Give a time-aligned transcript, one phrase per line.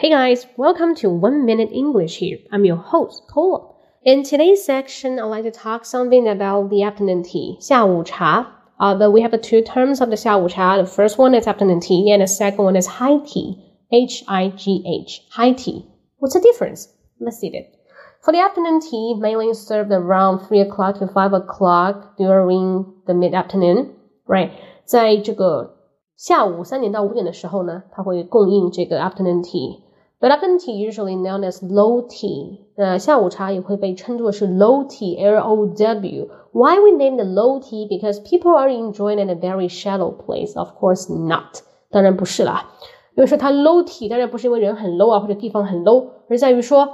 [0.00, 2.38] Hey guys, welcome to One Minute English here.
[2.50, 3.74] I'm your host, Cola.
[4.02, 8.46] In today's section, I'd like to talk something about the afternoon tea, 下午茶.
[8.80, 10.78] Uh, but we have the two terms of the 下午茶.
[10.78, 13.62] The first one is afternoon tea, and the second one is high tea,
[13.92, 15.84] H-I-G-H, high tea.
[16.18, 16.88] What's the difference?
[17.20, 17.76] Let's see it.
[18.22, 23.94] For the afternoon tea, mainly served around 3 o'clock to 5 o'clock during the mid-afternoon,
[24.26, 24.50] right?
[24.86, 25.73] 在这个
[26.16, 32.58] 下午三点到五点的时候呢，它会供应这个 afternoon tea。But afternoon tea usually known as low tea。
[32.76, 37.88] 那下午茶也会被称作是 low tea，L O W。Why we name the low tea?
[37.88, 40.58] Because people are enjoying in a very shallow place.
[40.58, 42.68] Of course not，当然不是啦。
[43.16, 46.86] 因为说它 low tea，当然不是因为人很 low 啊，或者地方很 low，而在于说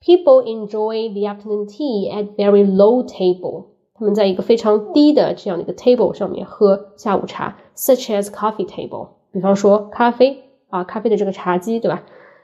[0.00, 3.66] people enjoy the afternoon tea at very low table。
[3.96, 12.02] 他们在一个非常低的这样的一个 table 上面喝下午茶，such as coffee table，比方说咖啡啊，咖啡的这个茶几，对吧？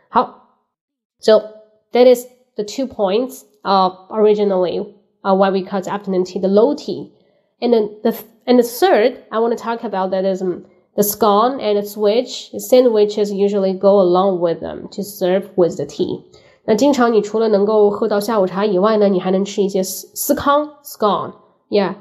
[0.08, 0.56] 好，
[1.18, 1.40] so
[1.92, 6.74] that is the two points of originally uh, why we call afternoon tea the low
[6.74, 7.10] tea,
[7.60, 8.12] and then the
[8.46, 11.86] and the third I want to talk about that is um, the scone and the
[11.86, 16.24] switch sandwiches usually go along with them to serve with the tea.
[16.64, 21.32] 那经常你除了能够喝到下午茶以外呢，你还能吃一些司司康 scone。
[21.72, 21.94] yeah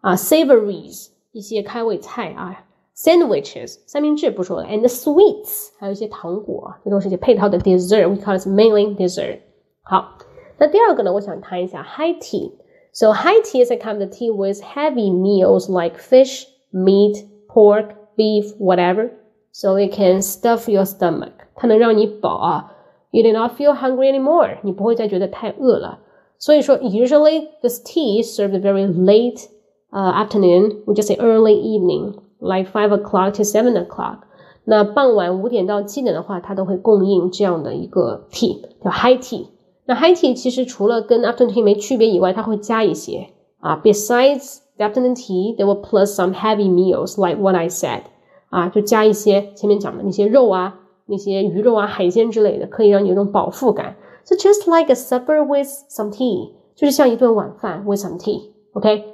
[0.00, 2.64] 啊，savories 一些开胃菜啊，
[2.96, 9.40] sandwiches 三明治不说了，and sweets 还有一些糖果，这都是一些配套的 dessert。We call it mainly dessert。
[9.82, 10.18] 好，
[10.58, 17.24] 那第二个呢，我想谈一下 high tea。So high tea is a kind of tea with heavy meals like fish, meat,
[17.48, 19.10] pork, beef, whatever.
[19.52, 21.32] So it can stuff your stomach.
[21.54, 22.72] 它能让你饱啊，
[23.10, 24.58] you do not feel hungry anymore.
[24.62, 26.00] 你不会再觉得太饿了。
[26.38, 29.46] 所以说，usually this tea is served very late
[29.92, 34.18] uh, afternoon, we just say early evening, like five o'clock to seven o'clock.
[34.64, 39.46] 那傍晚五点到七点的话，它都会供应这样的一个 tea，叫 high tea。
[39.86, 43.28] 那 high tea 其实除了跟 afternoon tea 没区别以外，它会加一些
[43.60, 48.02] 啊，besides the afternoon tea, they will plus some heavy meals like what I said，
[48.50, 53.96] 啊，就加一些前面讲的那些肉啊，那些鱼肉啊、海鲜之类的，可以让你有种饱腹感。
[54.26, 59.04] so just like a supper with some tea，就是像一顿晚饭 with some tea。OK，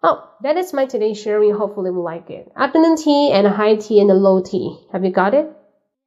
[0.00, 1.54] 好，that is my today's sharing.
[1.54, 2.52] Hopefully you like it.
[2.54, 4.78] Afternoon tea and high tea and low tea.
[4.92, 5.46] Have you got it?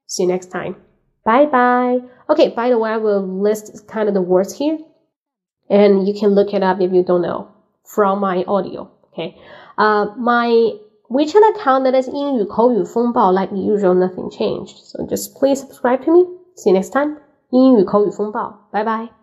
[0.08, 0.76] See you next time.
[1.24, 2.02] Bye bye.
[2.30, 4.78] Okay, by the way, I will list kind of the words here,
[5.70, 7.48] and you can look it up if you don't know
[7.84, 8.90] from my audio.
[9.14, 9.36] Okay,
[9.78, 10.74] uh, my
[11.10, 14.78] WeChat account that is 英语口语风暴 like usual, nothing changed.
[14.78, 16.26] So just please subscribe to me.
[16.56, 17.18] See you next time.
[17.57, 19.16] 英语口语风暴，拜拜。